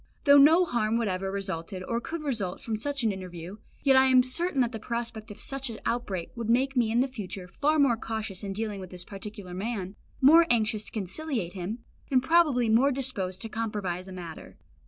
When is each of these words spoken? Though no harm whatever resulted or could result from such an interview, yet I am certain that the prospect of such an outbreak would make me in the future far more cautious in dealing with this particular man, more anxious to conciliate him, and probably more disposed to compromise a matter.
Though 0.23 0.39
no 0.39 0.65
harm 0.65 0.97
whatever 0.97 1.31
resulted 1.31 1.83
or 1.83 2.01
could 2.01 2.23
result 2.23 2.59
from 2.59 2.75
such 2.75 3.03
an 3.03 3.11
interview, 3.11 3.57
yet 3.83 3.95
I 3.95 4.05
am 4.05 4.23
certain 4.23 4.59
that 4.61 4.71
the 4.71 4.79
prospect 4.79 5.29
of 5.29 5.39
such 5.39 5.69
an 5.69 5.79
outbreak 5.85 6.31
would 6.35 6.49
make 6.49 6.75
me 6.75 6.89
in 6.89 7.01
the 7.01 7.07
future 7.07 7.47
far 7.47 7.77
more 7.77 7.97
cautious 7.97 8.41
in 8.43 8.51
dealing 8.53 8.79
with 8.79 8.89
this 8.89 9.05
particular 9.05 9.53
man, 9.53 9.95
more 10.19 10.47
anxious 10.49 10.85
to 10.85 10.91
conciliate 10.91 11.53
him, 11.53 11.83
and 12.09 12.23
probably 12.23 12.67
more 12.67 12.91
disposed 12.91 13.41
to 13.41 13.49
compromise 13.49 14.07
a 14.07 14.11
matter. 14.11 14.57